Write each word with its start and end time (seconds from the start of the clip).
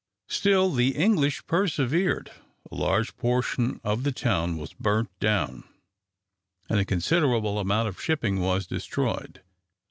Still 0.29 0.71
the 0.71 0.95
English 0.95 1.45
persevered. 1.45 2.31
A 2.71 2.73
large 2.75 3.15
portion 3.17 3.79
of 3.83 4.01
the 4.01 4.11
town 4.11 4.57
was 4.57 4.73
burnt 4.73 5.11
down, 5.19 5.63
and 6.67 6.79
a 6.79 6.85
considerable 6.85 7.59
amount 7.59 7.87
of 7.87 8.01
shipping 8.01 8.39
was 8.39 8.65
destroyed. 8.65 9.43